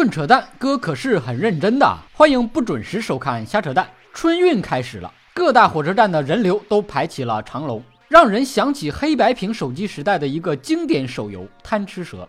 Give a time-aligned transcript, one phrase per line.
[0.00, 1.86] 论扯淡，哥可是很认真的。
[2.14, 3.86] 欢迎不准时收看瞎扯淡。
[4.14, 12.26] 春运开始了，各大火车站的人流都排起了长龙，让人想起黑白屏手机时代的一个经典手游《贪吃蛇》。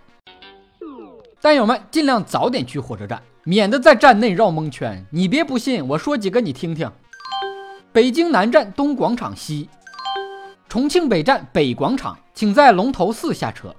[1.40, 5.06] 战友们尽量早点去火车站，免得在站内绕蒙圈。
[5.10, 6.92] 你别不信，我说几个你听听。
[7.94, 9.70] 北京南站东广场西，
[10.68, 13.74] 重庆北站北广场，请在龙头寺下车。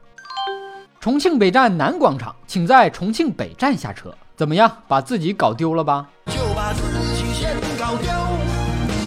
[1.02, 4.14] 重庆北站南广场，请在重庆北站下车。
[4.36, 6.06] 怎么样，把自己搞丢了吧？
[6.26, 6.82] 就把自
[7.16, 8.08] 己先搞丢。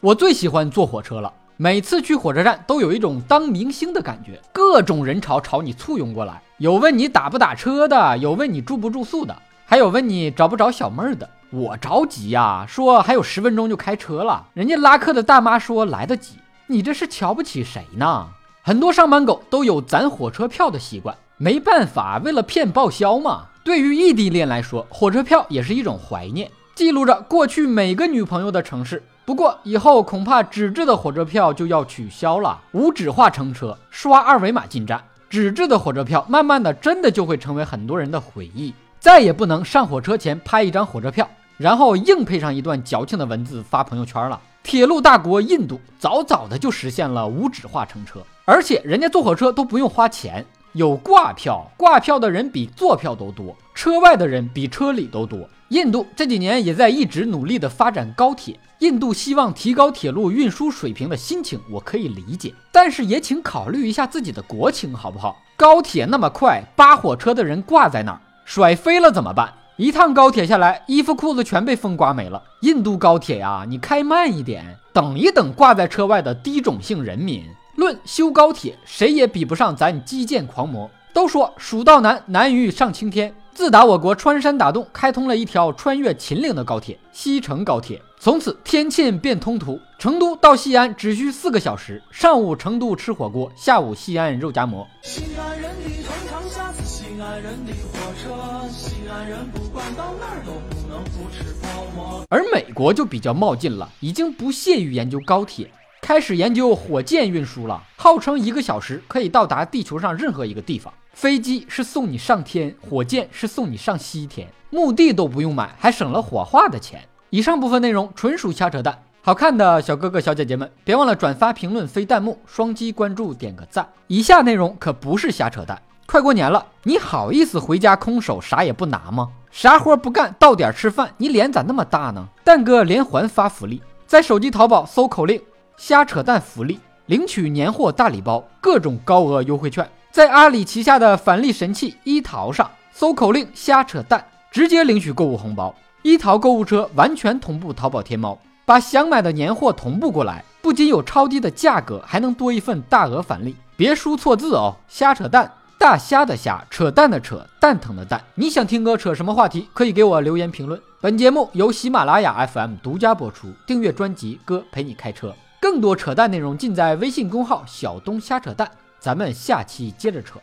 [0.02, 9.34] 我最喜欢坐火车了，每次去火车站都有一种当明星的感觉，各种人潮朝你簇拥过来，有问你打不打车的，有问你住不住宿的，
[9.66, 11.30] 还有问你找不找小妹儿的。
[11.50, 16.34] 我着急呀，说还有十分钟就开车了，人家拉客的大妈说来得及。
[16.68, 18.28] 你这是瞧不起谁呢？
[18.64, 21.16] 很多上班狗都有攒火车票的习惯。
[21.38, 23.48] 没办法，为了骗报销嘛。
[23.64, 29.04] 对于异地恋来说，火车票也是一种怀念，记录着过去每个女朋友的城市。
[29.26, 35.04] 不过以后恐怕纸质的火车票就要取消了，无纸化乘车，刷二维码进站。
[35.30, 44.40] 纸质的火车票慢慢的真的就会成为很多人的回忆，再也不能上火车前拍一张火车票，然后硬配上一段矫情的文字发朋友圈了。
[44.64, 50.46] 铁路大国印度早早的就实现了无纸化乘车，而且人家坐火车都不用花钱。
[50.76, 55.50] 有挂票，挂票的人比坐票都多，车外的人比车里都多。
[55.70, 65.38] 印度这几年也在一直努力的发展高铁，印度希望提高铁路运输水平的心情我可以理解，但是也请考虑一下自己的国情好不好？
[65.56, 69.54] 高铁那么快，扒火车的人挂在那儿，甩飞了怎么办？
[69.78, 72.44] 一趟高铁下来，衣服裤子全被风刮没了。
[72.64, 77.46] 印度高铁呀，你开慢一点，等一等挂在车外的低种姓人民。
[77.76, 80.90] 论修高铁，谁也比不上咱基建狂魔。
[81.14, 83.34] 都说蜀道难，难于上青天。
[83.54, 92.04] 自打我国穿山打洞，开通了一条穿越秦岭的高铁——西成高铁，从此天堑变通途，成都到西安只需四个小时。
[92.12, 94.86] 上午成都吃火锅，下午西安肉夹馍。
[95.04, 102.26] 西安人的通常下次西安人的火车，西安人不管到哪儿都不能不吃泡馍。
[102.30, 105.72] 而美国就比较冒进了，已经不屑于研究高铁。
[106.06, 110.94] 开始研究火箭运输了，号称一个小时可以到达地球上任何一个地方。
[111.14, 117.02] 飞机是送你上天，火箭是送你上西天，墓地都不用买，还省了火化的钱。
[117.32, 123.90] 以上部分内容纯属瞎扯淡，好看的小哥哥小姐姐们，别忘了转发、评论、飞弹幕、双击关注、点个赞。
[124.06, 125.82] 以下内容可不是瞎扯淡。
[126.06, 129.28] 快过年了，你好意思回家空手啥也不拿吗？
[129.50, 132.28] 啥活不干，到点吃饭，你脸咋那么大呢？
[132.44, 135.42] 蛋哥连环发福利，在手机淘宝搜口令。
[135.78, 145.76] 瞎扯淡福利，领取年货大礼包，各种高额优惠券，在阿里旗下的返利神器一淘上搜口令“瞎扯淡”，直接领取购物红包。
[146.02, 153.56] 一淘购物车完全同步淘宝天猫，把想买的年货同步过来，不仅有超低的价格，还能多一份大额返利。
[153.76, 158.24] 别输错字哦，瞎扯淡，大虾的虾，扯淡的扯，蛋疼的蛋。
[158.36, 159.68] 你想听哥扯什么话题？
[159.74, 160.80] 可以给我留言评论。
[161.02, 165.36] 本节目由喜马拉雅 FM 独家播出，订阅专辑哥陪你开车。
[165.66, 168.70] 更多扯淡内容尽在微信公号“小东瞎扯淡”，
[169.02, 170.40] 咱们下期接着扯。